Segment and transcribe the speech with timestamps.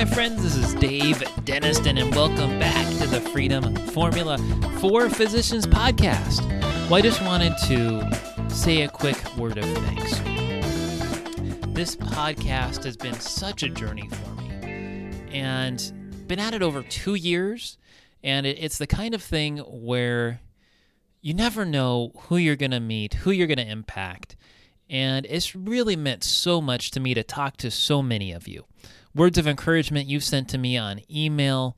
[0.00, 0.42] My friends.
[0.42, 4.38] This is Dave Denniston, and welcome back to the Freedom Formula
[4.80, 6.40] for Physicians podcast.
[6.88, 10.18] Well, I just wanted to say a quick word of thanks.
[11.74, 15.92] This podcast has been such a journey for me, and
[16.26, 17.76] been at it over two years,
[18.24, 20.40] and it's the kind of thing where
[21.20, 24.34] you never know who you're going to meet, who you're going to impact,
[24.88, 28.64] and it's really meant so much to me to talk to so many of you
[29.14, 31.76] words of encouragement you've sent to me on email,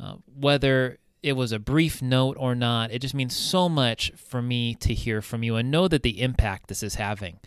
[0.00, 4.40] uh, whether it was a brief note or not, it just means so much for
[4.40, 7.40] me to hear from you and know that the impact this is having.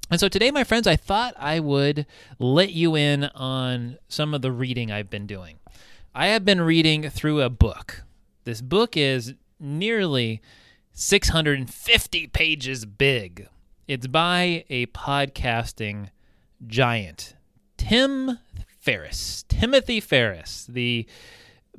[0.10, 2.08] And so, today, my friends, I thought I would
[2.40, 5.60] let you in on some of the reading I've been doing.
[6.16, 8.04] I have been reading through a book.
[8.44, 10.44] This book is nearly
[10.92, 13.48] 650 pages big.
[13.88, 16.10] It's by a podcasting
[16.68, 17.34] giant,
[17.78, 18.38] Tim
[18.80, 21.08] Ferriss, Timothy Ferriss, the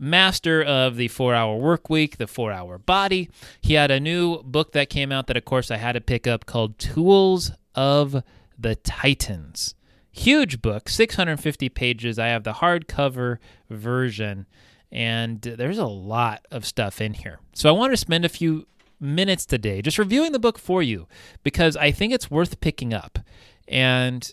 [0.01, 3.31] master of the four hour work week, the four hour body.
[3.61, 6.27] He had a new book that came out that, of course, I had to pick
[6.27, 8.25] up called Tools of
[8.59, 9.77] the Titans.
[10.17, 12.21] Huge book, 650 pages.
[12.21, 13.39] I have the hardcover
[13.69, 14.47] version,
[14.93, 17.41] and there's a lot of stuff in here.
[17.53, 18.69] So I want to spend a few
[19.01, 21.09] minutes today just reviewing the book for you
[21.43, 23.19] because I think it's worth picking up.
[23.67, 24.33] And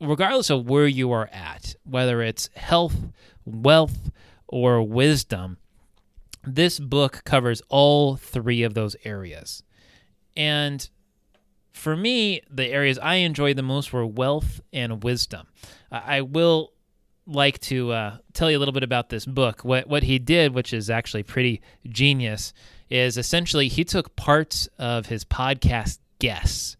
[0.00, 3.10] regardless of where you are at, whether it's health,
[3.44, 4.12] wealth,
[4.46, 5.58] or wisdom,
[6.44, 9.64] this book covers all three of those areas.
[10.36, 10.88] And
[11.74, 15.48] for me, the areas I enjoyed the most were wealth and wisdom.
[15.90, 16.72] I will
[17.26, 19.64] like to uh, tell you a little bit about this book.
[19.64, 22.54] What what he did, which is actually pretty genius,
[22.88, 26.76] is essentially he took parts of his podcast guests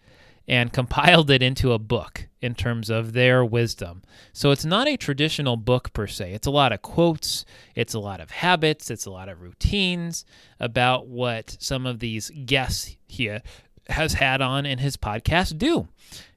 [0.46, 4.02] and compiled it into a book in terms of their wisdom.
[4.32, 6.34] So it's not a traditional book per se.
[6.34, 7.44] It's a lot of quotes,
[7.74, 10.26] it's a lot of habits, it's a lot of routines
[10.60, 13.42] about what some of these guests here
[13.88, 15.88] has had on in his podcast do.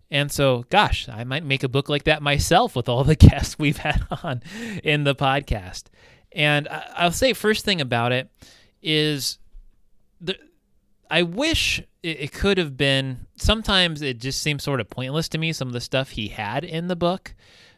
[0.10, 3.60] And so, gosh, I might make a book like that myself with all the guests
[3.60, 4.42] we've had on
[4.84, 5.86] in the podcast.
[6.32, 8.30] And I'll say, first thing about it
[8.82, 9.38] is
[10.22, 10.38] the,
[11.10, 13.28] I wish it could have been.
[13.36, 16.64] Sometimes it just seems sort of pointless to me, some of the stuff he had
[16.64, 17.34] in the book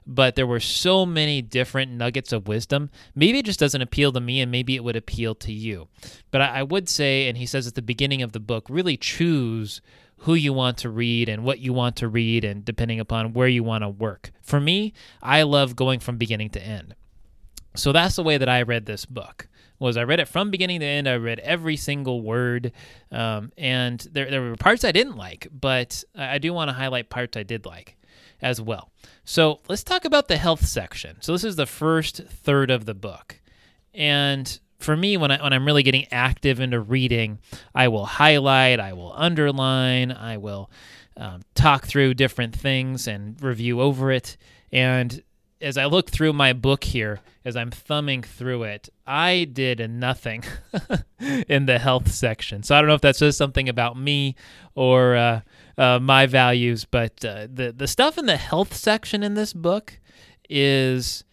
[0.09, 2.89] but there were so many different nuggets of wisdom.
[3.13, 5.87] Maybe it just doesn't appeal to me, and maybe it would appeal to you.
[6.31, 8.97] But I, I would say, and he says at the beginning of the book, really
[8.97, 9.81] choose
[10.23, 13.47] who you want to read and what you want to read, and depending upon where
[13.47, 14.31] you want to work.
[14.41, 16.95] For me, I love going from beginning to end.
[17.75, 19.47] So that's the way that I read this book
[19.77, 21.07] was I read it from beginning to end.
[21.07, 22.71] I read every single word,
[23.11, 27.11] um, and there, there were parts I didn't like, but I do want to highlight
[27.11, 27.95] parts I did like
[28.41, 28.91] as well.
[29.23, 31.17] So let's talk about the health section.
[31.21, 33.39] So this is the first third of the book.
[33.93, 37.39] And for me, when, I, when I'm really getting active into reading,
[37.75, 40.71] I will highlight, I will underline, I will
[41.17, 44.37] um, talk through different things and review over it.
[44.71, 45.21] And
[45.61, 50.43] as I look through my book here, as I'm thumbing through it, I did nothing
[51.19, 52.63] in the health section.
[52.63, 54.35] So I don't know if that says something about me
[54.75, 55.41] or uh,
[55.79, 56.85] uh, my values.
[56.85, 59.99] But uh, the the stuff in the health section in this book
[60.49, 61.23] is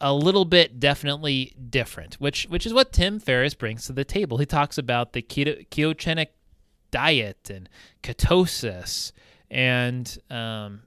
[0.00, 4.38] a little bit definitely different, which which is what Tim Ferriss brings to the table.
[4.38, 6.28] He talks about the keto, ketogenic
[6.90, 7.68] diet and
[8.02, 9.12] ketosis
[9.50, 10.82] and um,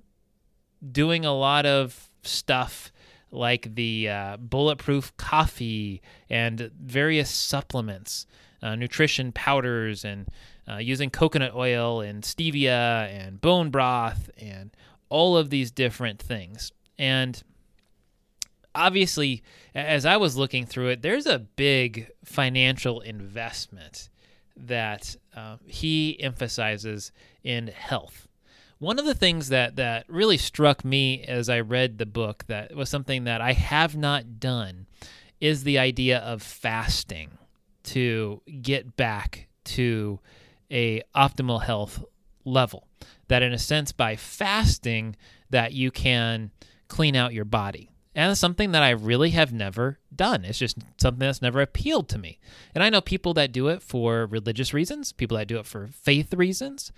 [0.92, 2.92] doing a lot of stuff
[3.32, 8.26] like the uh, bulletproof coffee and various supplements,
[8.62, 10.28] uh, nutrition powders, and
[10.68, 14.72] uh, using coconut oil and stevia and bone broth and
[15.10, 16.72] all of these different things.
[16.98, 17.42] And
[18.74, 19.44] obviously,
[19.76, 24.10] as I was looking through it, there's a big financial investment
[24.56, 27.12] that uh, he emphasizes
[27.44, 28.28] in health.
[28.80, 32.76] One of the things that, that really struck me as I read the book that
[32.76, 34.88] was something that I have not done
[35.40, 37.38] is the idea of fasting
[37.84, 40.20] to get back to
[40.72, 42.04] a optimal health
[42.46, 42.88] level.
[43.28, 45.16] That in a sense by fasting
[45.50, 46.52] that you can
[46.88, 47.90] clean out your body.
[48.14, 50.44] And it's something that I really have never done.
[50.44, 52.40] It's just something that's never appealed to me.
[52.76, 55.88] And I know people that do it for religious reasons, people that do it for
[55.88, 56.92] faith reasons.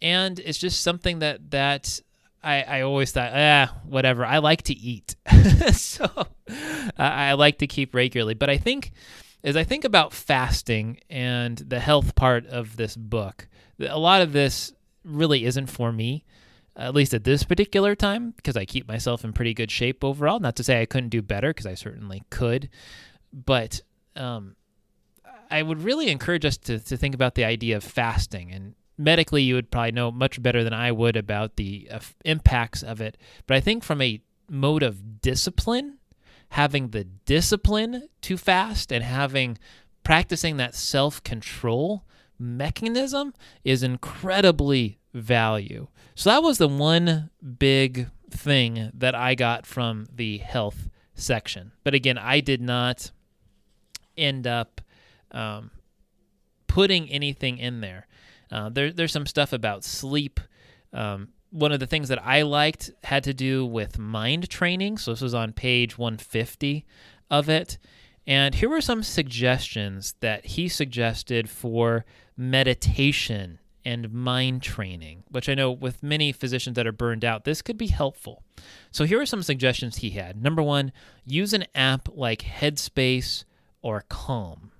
[0.00, 2.00] And it's just something that that
[2.46, 4.24] I, I always thought, ah, whatever.
[4.24, 5.16] I like to eat,
[5.72, 6.08] so
[6.96, 8.34] I, I like to keep regularly.
[8.34, 8.92] But I think,
[9.46, 13.48] as I think about fasting and the health part of this book,
[13.80, 16.24] a lot of this really isn't for me
[16.76, 20.40] at least at this particular time, because I keep myself in pretty good shape overall.
[20.40, 22.68] Not to say I couldn't do better, because I certainly could,
[23.32, 23.80] but
[24.14, 24.56] um,
[25.50, 28.52] I would really encourage us to, to think about the idea of fasting.
[28.52, 32.82] And medically, you would probably know much better than I would about the uh, impacts
[32.82, 33.16] of it.
[33.46, 34.20] But I think from a
[34.50, 35.96] mode of discipline,
[36.50, 39.58] having the discipline to fast and having
[40.02, 42.04] practicing that self control
[42.38, 43.34] mechanism
[43.64, 45.88] is incredibly value.
[46.14, 51.72] So that was the one big thing that I got from the health section.
[51.84, 53.10] But again, I did not
[54.16, 54.80] end up
[55.30, 55.70] um,
[56.66, 58.06] putting anything in there.
[58.50, 58.92] Uh, there.
[58.92, 60.40] There's some stuff about sleep.
[60.92, 64.98] Um, one of the things that I liked had to do with mind training.
[64.98, 66.84] So this was on page 150
[67.30, 67.78] of it.
[68.26, 72.04] And here were some suggestions that he suggested for
[72.36, 77.62] meditation and mind training, which I know with many physicians that are burned out, this
[77.62, 78.42] could be helpful.
[78.90, 80.42] So here are some suggestions he had.
[80.42, 80.92] Number one,
[81.24, 83.44] use an app like Headspace
[83.82, 84.72] or Calm.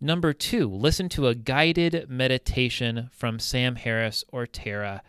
[0.00, 5.02] Number two, listen to a guided meditation from Sam Harris or Tara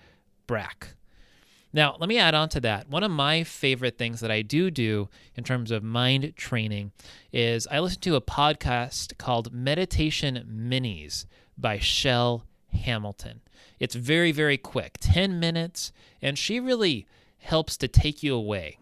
[1.73, 2.89] Now, let me add on to that.
[2.89, 6.91] One of my favorite things that I do do in terms of mind training
[7.31, 11.25] is I listen to a podcast called Meditation Minis
[11.57, 13.41] by Chel Hamilton.
[13.79, 17.07] It's very, very quick 10 minutes, and she really
[17.39, 18.77] helps to take you away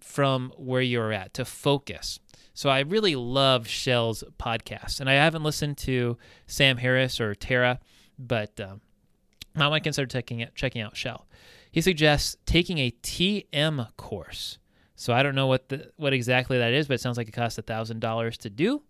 [0.00, 2.20] from where you're at to focus.
[2.52, 6.16] So I really love Chel's podcast, and I haven't listened to
[6.46, 7.80] Sam Harris or Tara,
[8.18, 8.80] but um,
[9.56, 11.26] I might consider checking checking out Chel.
[11.70, 14.58] He suggests taking a TM course.
[14.94, 17.32] So I don't know what the what exactly that is, but it sounds like it
[17.32, 18.82] costs thousand dollars to do.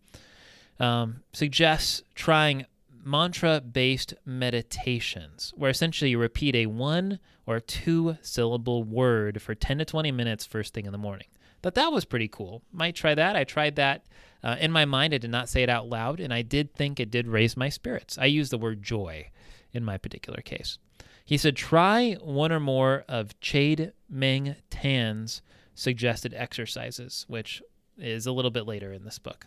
[0.79, 2.67] Um, suggests trying
[3.05, 9.79] mantra based meditations, where essentially you repeat a one or two syllable word for 10
[9.79, 11.29] to 20 minutes first thing in the morning.
[11.63, 12.63] Thought that was pretty cool.
[12.73, 13.37] Might try that.
[13.37, 14.05] I tried that
[14.43, 15.15] uh, in my mind.
[15.15, 17.69] I did not say it out loud, and I did think it did raise my
[17.69, 18.19] spirits.
[18.19, 19.31] I used the word joy
[19.77, 20.79] in my particular case.
[21.25, 25.43] He said, try one or more of Chade Meng Tan's
[25.75, 27.63] suggested exercises, which
[27.99, 29.47] is a little bit later in this book.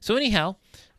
[0.00, 0.56] So, anyhow,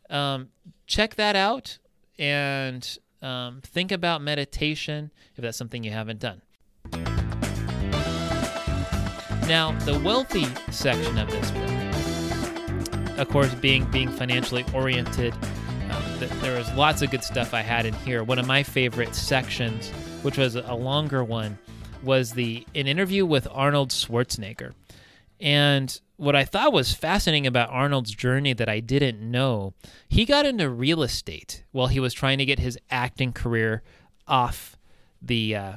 [0.08, 0.48] um,
[0.86, 1.78] check that out
[2.18, 6.42] and um, think about meditation if that's something you haven't done.
[9.48, 15.34] Now, the wealthy section of this book, of course, being being financially oriented,
[16.30, 18.22] there was lots of good stuff I had in here.
[18.24, 19.90] One of my favorite sections,
[20.22, 21.58] which was a longer one,
[22.02, 24.72] was the an interview with Arnold Schwarzenegger.
[25.40, 29.74] And what I thought was fascinating about Arnold's journey that I didn't know,
[30.08, 33.82] he got into real estate while he was trying to get his acting career
[34.28, 34.76] off
[35.20, 35.72] the uh,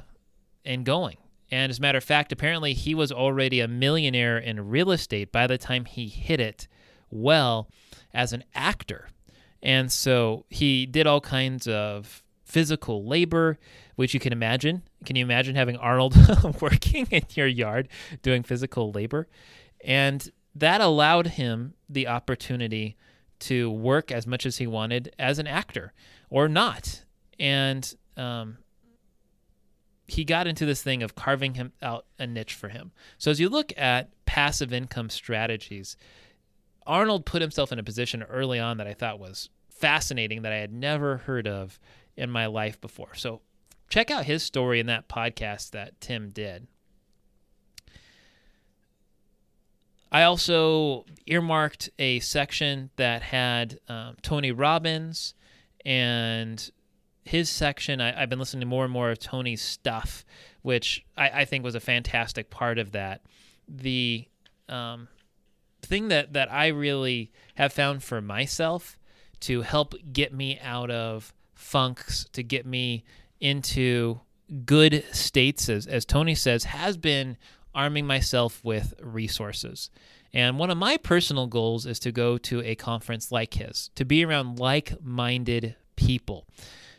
[0.63, 1.17] and going.
[1.51, 5.31] And as a matter of fact, apparently he was already a millionaire in real estate
[5.31, 6.67] by the time he hit it
[7.09, 7.69] well
[8.13, 9.07] as an actor.
[9.65, 13.57] And so he did all kinds of physical labor,
[13.95, 14.83] which you can imagine.
[15.05, 16.15] Can you imagine having Arnold
[16.61, 17.89] working in your yard
[18.21, 19.27] doing physical labor?
[19.83, 22.95] And that allowed him the opportunity
[23.39, 25.93] to work as much as he wanted as an actor
[26.29, 27.03] or not.
[27.39, 28.59] And um,
[30.07, 32.91] he got into this thing of carving him out a niche for him.
[33.17, 35.97] So as you look at passive income strategies,
[36.85, 40.57] Arnold put himself in a position early on that I thought was fascinating that I
[40.57, 41.79] had never heard of
[42.17, 43.13] in my life before.
[43.15, 43.41] So
[43.89, 46.67] check out his story in that podcast that Tim did.
[50.11, 55.33] I also earmarked a section that had um, Tony Robbins
[55.85, 56.71] and
[57.25, 57.99] his section.
[57.99, 60.23] I, have been listening to more and more of Tony's stuff,
[60.61, 63.23] which I, I think was a fantastic part of that.
[63.67, 64.27] The
[64.69, 65.09] um,
[65.81, 68.97] thing that, that I really have found for myself
[69.41, 73.03] to help get me out of funks, to get me
[73.39, 74.19] into
[74.65, 77.37] good states, as, as Tony says, has been
[77.73, 79.89] arming myself with resources.
[80.33, 84.05] And one of my personal goals is to go to a conference like his, to
[84.05, 86.47] be around like minded people.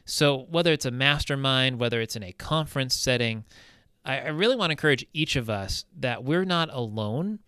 [0.04, 3.44] So, whether it's a mastermind, whether it's in a conference setting,
[4.04, 7.40] I, I really want to encourage each of us that we're not alone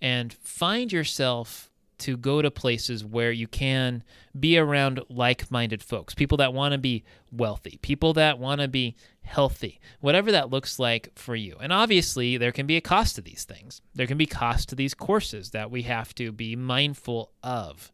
[0.00, 4.02] and find yourself to go to places where you can
[4.38, 8.68] be around like minded folks, people that want to be wealthy, people that want to
[8.68, 11.56] be healthy, whatever that looks like for you.
[11.60, 13.80] And obviously, there can be a cost to these things.
[13.94, 17.92] There can be cost to these courses that we have to be mindful of.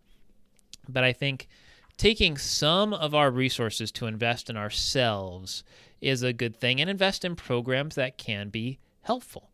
[0.89, 1.49] But I think
[1.97, 5.63] taking some of our resources to invest in ourselves
[6.01, 9.51] is a good thing and invest in programs that can be helpful.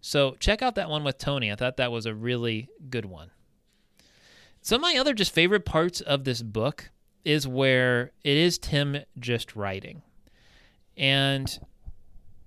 [0.00, 1.52] So check out that one with Tony.
[1.52, 3.30] I thought that was a really good one.
[4.62, 6.90] Some of my other just favorite parts of this book
[7.24, 10.02] is where it is Tim just writing.
[10.96, 11.58] And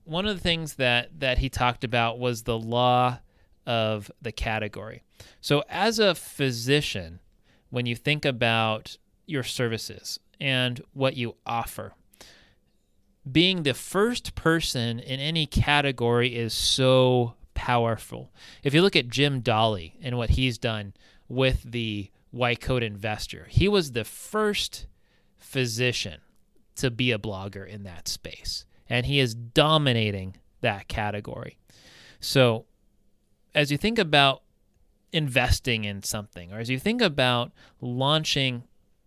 [0.04, 3.20] one of the things that that he talked about was the law
[3.66, 5.04] of the category.
[5.42, 7.20] So as a physician,
[7.70, 11.94] when you think about your services and what you offer,
[13.30, 18.32] being the first person in any category is so powerful.
[18.64, 20.94] If you look at Jim Dahle and what he's done
[21.28, 22.10] with the
[22.60, 23.48] coat investor.
[23.50, 24.88] He was the first
[25.38, 26.22] physician
[26.76, 31.58] to be a blogger in that space, and he is dominating that category.
[32.20, 32.66] So,
[33.54, 34.42] as you think about
[35.12, 38.64] investing in something, or as you think about launching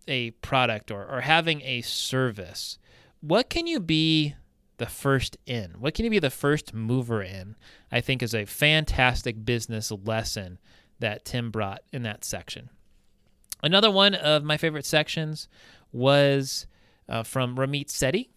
[0.07, 2.79] a product or, or having a service,
[3.19, 4.35] what can you be
[4.77, 5.71] the first in?
[5.79, 7.55] What can you be the first mover in?
[7.91, 10.59] I think is a fantastic business lesson
[10.99, 12.69] that Tim brought in that section.
[13.63, 15.47] Another one of my favorite sections
[15.91, 16.67] was
[17.09, 18.29] uh, from Ramit Sethi,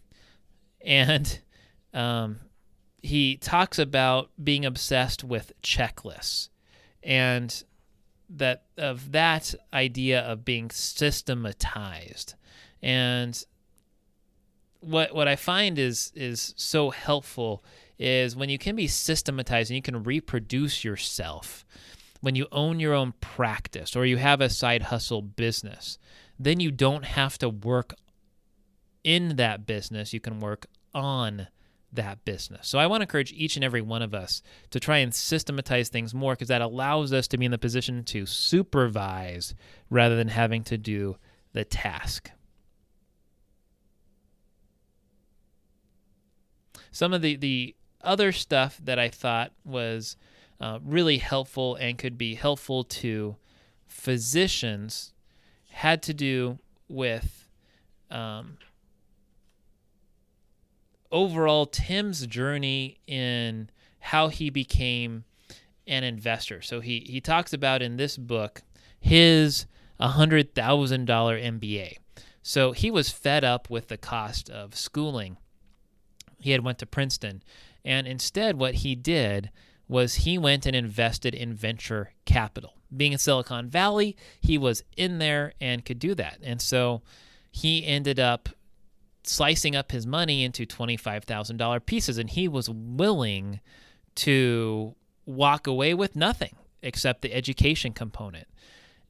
[0.81, 1.41] and
[1.93, 2.41] um,
[3.03, 6.49] he talks about being obsessed with checklists
[7.03, 7.65] and
[8.29, 12.35] that of that idea of being systematized
[12.83, 13.45] and
[14.81, 17.65] what what I find is is so helpful
[17.99, 21.65] is when you can be systematized and you can reproduce yourself
[22.21, 25.99] when you own your own practice or you have a side hustle business,
[26.39, 27.95] then you don't have to work
[29.03, 30.13] in that business.
[30.13, 31.49] You can work on
[31.93, 32.69] that business.
[32.69, 35.89] So I want to encourage each and every one of us to try and systematize
[35.89, 39.55] things more because that allows us to be in the position to supervise
[39.89, 41.17] rather than having to do
[41.53, 42.31] the task.
[46.93, 50.17] Some of the, the other stuff that I thought was
[50.61, 53.37] uh, really helpful and could be helpful to
[53.87, 55.13] physicians
[55.71, 57.49] had to do with
[58.11, 58.59] um,
[61.11, 65.25] overall Tim's journey in how he became
[65.87, 66.63] an investor.
[66.63, 68.63] So he he talks about in this book
[69.01, 69.67] his
[70.01, 71.97] $100,000 MBA.
[72.43, 75.37] So he was fed up with the cost of schooling.
[76.39, 77.43] He had went to Princeton
[77.85, 79.51] and instead what he did
[79.91, 82.75] was he went and invested in venture capital.
[82.97, 86.39] Being in Silicon Valley, he was in there and could do that.
[86.45, 87.03] And so
[87.51, 88.49] he ended up
[89.25, 93.59] slicing up his money into $25,000 pieces and he was willing
[94.15, 94.95] to
[95.27, 98.47] walk away with nothing except the education component.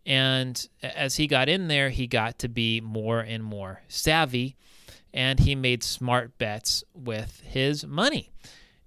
[0.07, 4.57] And as he got in there, he got to be more and more savvy
[5.13, 8.31] and he made smart bets with his money.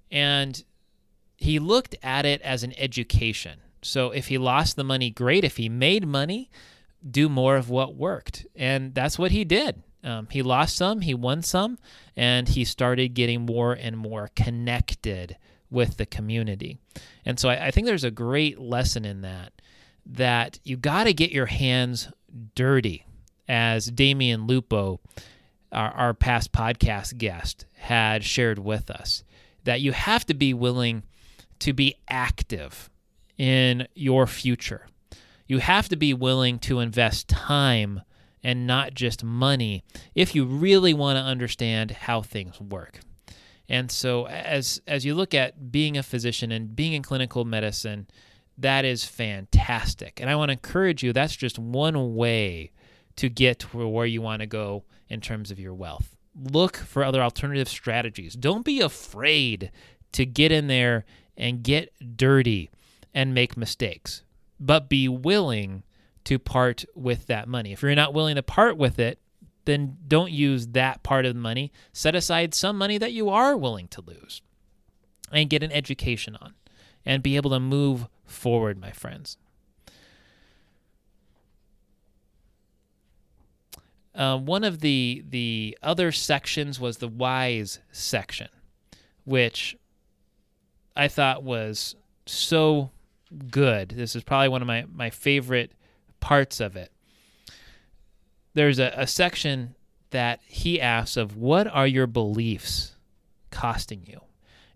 [0.09, 0.63] And
[1.43, 3.59] he looked at it as an education.
[3.81, 5.43] So if he lost the money, great.
[5.43, 6.49] If he made money,
[7.09, 8.45] do more of what worked.
[8.55, 9.83] And that's what he did.
[10.05, 11.77] Um, he lost some, he won some,
[12.15, 15.37] and he started getting more and more connected
[15.69, 16.77] with the community.
[17.25, 19.53] And so I, I think there's a great lesson in that,
[20.05, 22.09] that you got to get your hands
[22.55, 23.05] dirty,
[23.47, 24.99] as Damion Lupo,
[25.71, 29.23] our, our past podcast guest, had shared with us,
[29.63, 31.03] that you have to be willing
[31.63, 32.89] to be active
[33.37, 34.85] in your future.
[35.47, 38.01] You have to be willing to invest time
[38.43, 42.99] and not just money if you really want to understand how things work.
[43.69, 48.07] And so as as you look at being a physician and being in clinical medicine,
[48.57, 50.19] that is fantastic.
[50.19, 52.71] And I want to encourage you that's just one way
[53.15, 56.17] to get to where you want to go in terms of your wealth.
[56.35, 58.33] Look for other alternative strategies.
[58.33, 59.71] Don't be afraid
[60.11, 61.05] to get in there
[61.37, 62.69] and get dirty
[63.13, 64.23] and make mistakes,
[64.59, 65.83] but be willing
[66.23, 67.73] to part with that money.
[67.73, 69.19] If you're not willing to part with it,
[69.65, 71.71] then don't use that part of the money.
[71.91, 74.41] Set aside some money that you are willing to lose
[75.31, 76.53] and get an education on
[77.05, 79.37] and be able to move forward, my friends.
[84.15, 88.47] Uh, one of the the other sections was the wise section,
[89.25, 89.75] which
[90.95, 91.95] I thought was
[92.25, 92.91] so
[93.49, 93.89] good.
[93.89, 95.71] This is probably one of my, my favorite
[96.19, 96.91] parts of it.
[98.53, 99.75] There's a, a section
[100.11, 102.93] that he asks of what are your beliefs
[103.49, 104.21] costing you?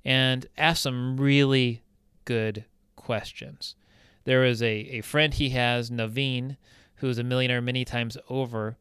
[0.03, 1.81] And asks some really
[2.25, 3.75] good questions.
[4.23, 6.57] There is a, a friend he has, Naveen,
[6.95, 8.77] who's a millionaire many times over,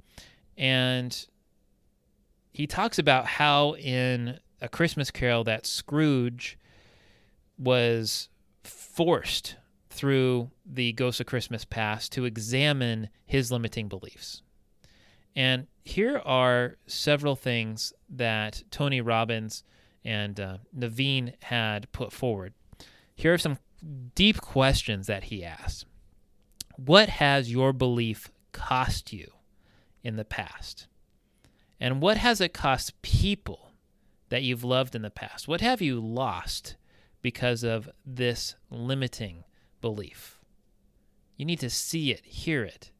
[0.56, 1.26] and
[2.52, 6.58] he talks about how in A Christmas Carol that Scrooge
[7.58, 8.28] was
[8.62, 9.56] forced
[9.90, 14.42] through the Ghost of Christmas Past to examine his limiting beliefs.
[15.34, 19.64] And here are several things that Tony Robbins
[20.04, 22.54] and uh, Naveen had put forward.
[23.14, 23.58] Here are some
[24.14, 25.86] deep questions that he asked.
[26.76, 29.32] What has your belief cost you
[30.02, 30.86] in the past?
[31.80, 33.72] And what has it cost people
[34.28, 35.46] that you've loved in the past?
[35.46, 36.76] What have you lost
[37.22, 39.44] because of this limiting
[39.80, 40.38] belief.
[41.36, 42.90] You need to see it, hear it,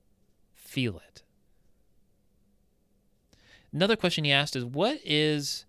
[0.55, 1.23] feel it.
[3.73, 5.65] Another question he asked is What is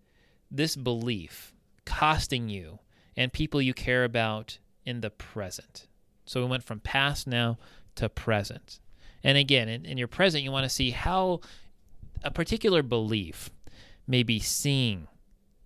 [0.51, 1.53] this belief
[1.85, 2.79] costing you
[3.15, 5.87] and people you care about in the present?
[6.25, 7.57] So we went from past now
[7.95, 8.79] to present.
[9.23, 11.41] And again, in, in your present, you want to see how
[12.23, 13.49] a particular belief
[14.05, 15.07] may be seeing,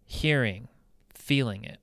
[0.05, 0.67] hearing,
[1.13, 1.79] feeling it.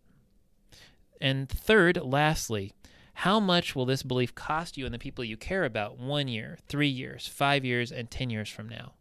[1.20, 2.72] And third, lastly,
[3.14, 6.58] how much will this belief cost you and the people you care about one year,
[6.68, 8.94] three years, five years, and 10 years from now?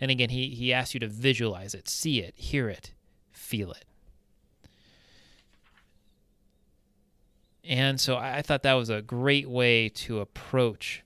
[0.00, 2.92] And again, he, he asks you to visualize it, see it, hear it,
[3.32, 3.84] feel it.
[7.64, 11.02] And so I thought that was a great way to approach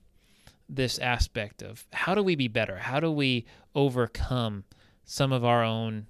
[0.69, 2.79] this aspect of how do we be better?
[2.79, 4.65] How do we overcome
[5.05, 6.07] some of our own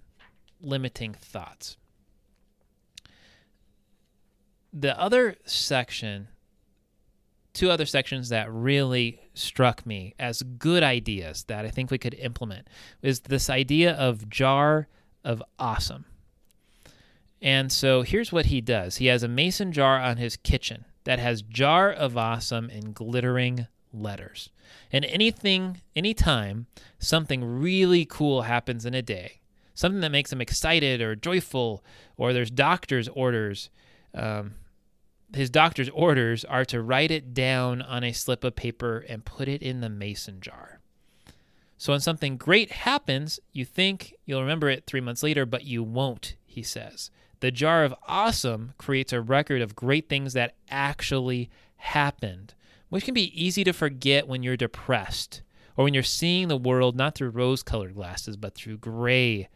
[0.61, 1.77] limiting thoughts?
[4.73, 6.29] The other section,
[7.53, 12.15] two other sections that really struck me as good ideas that I think we could
[12.15, 12.69] implement
[13.03, 14.89] is this idea of jar
[15.25, 16.05] of awesome.
[17.41, 21.19] And so here's what he does he has a mason jar on his kitchen that
[21.19, 24.51] has jar of awesome in glittering letters.
[24.93, 26.67] And anything, anytime
[26.99, 29.41] something really cool happens in a day,
[29.75, 31.85] something that makes him excited or joyful,
[32.17, 33.71] or there's doctor's orders,
[34.15, 34.55] um,
[35.35, 39.49] his doctor's orders are to write it down on a slip of paper and put
[39.49, 40.81] it in the mason jar.
[41.77, 45.83] So when something great happens, you think you'll remember it three months later, but you
[45.83, 47.11] won't, he says.
[47.41, 52.55] The jar of awesome creates a record of great things that actually happened,
[52.89, 55.43] which can be easy to forget when you're depressed
[55.77, 59.49] or when you're seeing the world not through rose colored glasses, but through gray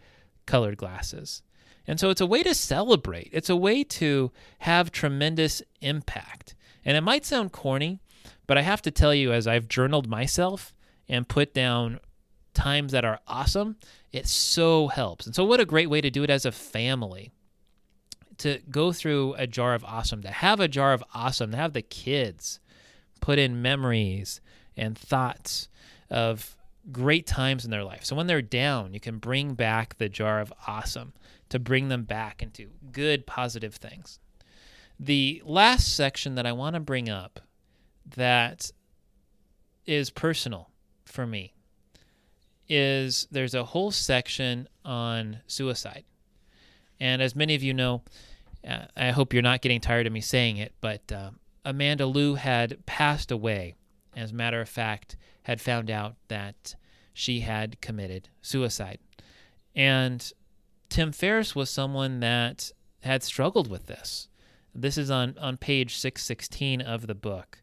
[0.47, 1.43] colored glasses.
[1.87, 6.55] And so it's a way to celebrate, it's a way to have tremendous impact.
[6.85, 8.01] And it might sound corny,
[8.47, 10.75] but I have to tell you, as I've journaled myself
[11.09, 12.01] and put down
[12.55, 13.77] times that are awesome,
[14.13, 15.27] it so helps.
[15.27, 17.33] And so, what a great way to do it as a family
[18.39, 21.73] to go through a jar of awesome, to have a jar of awesome, to have
[21.73, 22.61] the kids
[23.21, 24.41] put in memories
[24.77, 25.69] and thoughts
[26.11, 26.57] of
[26.91, 28.05] great times in their life.
[28.05, 31.13] So when they're down, you can bring back the jar of awesome
[31.49, 34.19] to bring them back into good, positive things.
[34.99, 37.41] The last section that I want to bring up
[38.17, 38.71] that
[39.87, 40.71] is personal
[41.05, 41.55] for me
[42.69, 46.05] is there's a whole section on suicide.
[47.01, 48.03] And as many of you know,
[48.67, 51.31] uh, I hope you're not getting tired of me saying it, but uh,
[51.65, 53.75] Amanda Lou had passed away.
[54.17, 56.75] As a matter of fact, had found out that
[57.13, 58.99] she had committed suicide.
[59.75, 60.33] And
[60.89, 64.29] Tim Ferriss was someone that had struggled with this.
[64.75, 67.63] This is on, on page 616 of the book,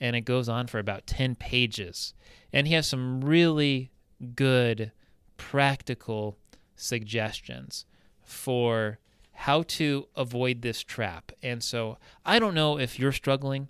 [0.00, 2.14] and it goes on for about 10 pages.
[2.52, 3.90] And he has some really
[4.34, 4.92] good,
[5.36, 6.38] practical
[6.74, 7.84] suggestions
[8.22, 8.98] for
[9.32, 11.32] how to avoid this trap.
[11.42, 13.68] And so I don't know if you're struggling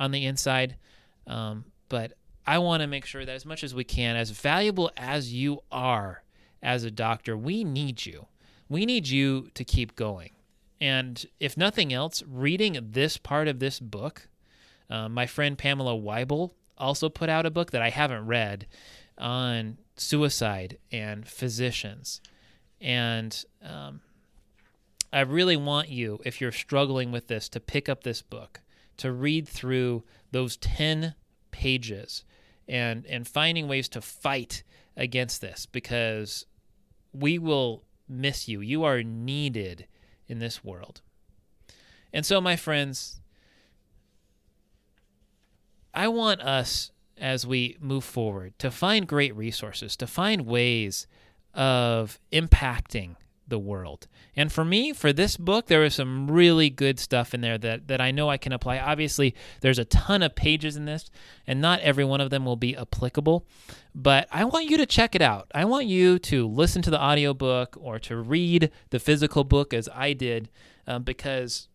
[0.00, 0.76] on the inside.
[1.26, 2.14] Um, but
[2.46, 5.60] I want to make sure that as much as we can, as valuable as you
[5.72, 6.22] are
[6.62, 8.26] as a doctor, we need you.
[8.68, 10.30] We need you to keep going.
[10.80, 14.28] And if nothing else, reading this part of this book,
[14.90, 18.66] uh, my friend Pamela Wible also put out a book that I haven't read
[19.16, 22.20] on suicide and physicians.
[22.80, 24.00] And um,
[25.12, 28.60] I really want you, if you're struggling with this, to pick up this book,
[28.98, 30.02] to read through
[30.32, 31.14] those 10
[31.50, 32.24] pages
[32.68, 34.62] and, and finding ways to fight
[34.96, 36.46] against this because
[37.12, 38.60] we will miss you.
[38.60, 39.86] You are needed
[40.26, 41.00] in this world.
[42.12, 43.20] And so, my friends,
[45.92, 51.06] I want us as we move forward to find great resources, to find ways
[51.54, 54.06] of impacting the world.
[54.36, 57.88] And for me, for this book, there was some really good stuff in there that,
[57.88, 58.78] that I know I can apply.
[58.78, 61.10] Obviously, there's a ton of pages in this,
[61.46, 63.46] and not every one of them will be applicable.
[63.94, 65.50] But I want you to check it out.
[65.54, 69.88] I want you to listen to the audiobook or to read the physical book as
[69.94, 70.50] I did,
[70.86, 71.68] um, because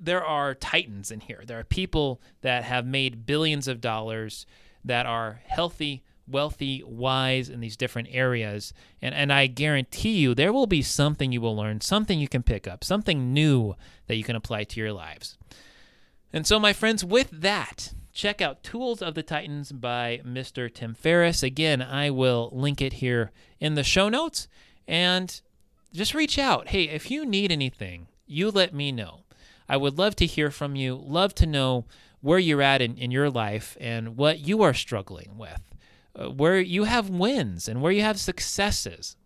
[0.00, 1.42] there are titans in here.
[1.46, 4.46] There are people that have made billions of dollars
[4.84, 8.72] that are healthy wealthy, wise in these different areas.
[9.02, 12.42] And, and I guarantee you, there will be something you will learn, something you can
[12.42, 13.74] pick up, something new
[14.06, 15.36] that you can apply to your lives.
[16.32, 20.72] And so, my friends, with that, check out Tools of the Titans by Mr.
[20.72, 21.42] Tim Ferriss.
[21.42, 24.48] Again, I will link it here in the show notes.
[24.86, 25.40] And
[25.92, 26.68] just reach out.
[26.68, 29.20] Hey, if you need anything, you let me know.
[29.68, 31.86] I would love to hear from you, love to know
[32.20, 35.73] where you're at in, in your life and what you are struggling with.
[36.16, 39.16] Where you have wins and where you have successes.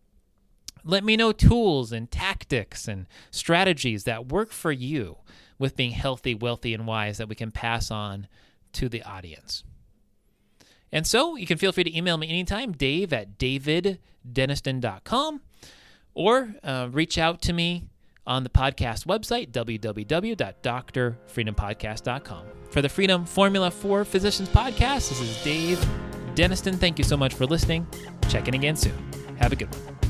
[0.85, 5.19] Let me know tools and tactics and strategies that work for you
[5.59, 8.27] with being healthy, wealthy, and wise that we can pass on
[8.73, 9.65] to the audience.
[10.91, 15.43] And so you can feel free to email me anytime, dave at daviddenniston.com,
[16.15, 17.85] or uh, reach out to me
[18.27, 22.45] on the podcast website, www.drfreedompodcast.com.
[22.71, 26.08] For the Freedom Formula for Physicians podcast, this is Dave
[26.39, 27.85] Denniston, thank you so much for listening.
[28.29, 28.95] Check in again soon.
[29.41, 30.08] Have a good one.